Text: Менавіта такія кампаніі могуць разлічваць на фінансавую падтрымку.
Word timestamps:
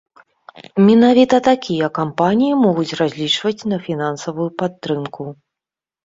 Менавіта 0.85 1.35
такія 1.47 1.89
кампаніі 1.97 2.55
могуць 2.65 2.97
разлічваць 3.01 3.67
на 3.73 3.77
фінансавую 3.89 4.49
падтрымку. 4.63 5.23